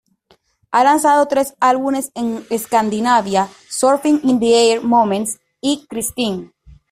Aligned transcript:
Ha 0.71 0.83
lanzado 0.83 1.27
tres 1.27 1.53
álbumes 1.59 2.11
en 2.15 2.43
Escandinavia, 2.49 3.49
"Surfing 3.69 4.19
in 4.23 4.39
the 4.39 4.71
Air", 4.71 4.81
"Moments" 4.83 5.39
y 5.61 5.85
"Christine". 5.87 6.49